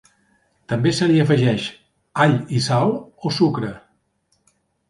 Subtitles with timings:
[0.71, 1.67] També se li afegeix
[2.25, 2.95] all i sal
[3.31, 3.71] o sucre.